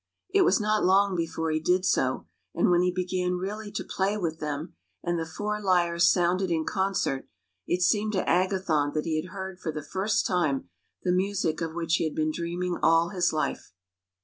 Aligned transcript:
It 0.33 0.41
was 0.41 0.59
not 0.59 0.83
long 0.83 1.15
before 1.15 1.51
he 1.51 1.59
did 1.59 1.85
so, 1.85 2.25
and 2.55 2.71
when 2.71 2.81
he 2.81 2.89
began 2.91 3.33
really 3.35 3.71
to 3.73 3.83
play 3.83 4.17
with 4.17 4.39
them, 4.39 4.73
and 5.03 5.19
the 5.19 5.27
four 5.27 5.61
lyres 5.61 6.11
sounded 6.11 6.49
in 6.49 6.65
concert, 6.65 7.27
it 7.67 7.83
seemed 7.83 8.13
to 8.13 8.27
Agathon 8.27 8.93
that 8.95 9.05
he 9.05 9.21
heard 9.23 9.59
for 9.59 9.71
the 9.71 9.83
first 9.83 10.25
time 10.25 10.67
the 11.03 11.11
music 11.11 11.61
of 11.61 11.75
which 11.75 11.97
he 11.97 12.03
had 12.05 12.15
been 12.15 12.31
dreaming 12.31 12.79
alLhis 12.81 13.31
life. 13.31 13.73